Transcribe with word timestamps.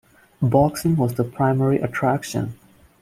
Boxing 0.41 0.95
was 0.95 1.13
the 1.13 1.23
primary 1.23 1.77
attraction. 1.79 2.55